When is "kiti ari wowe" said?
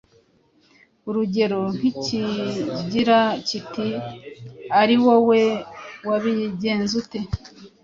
3.47-5.41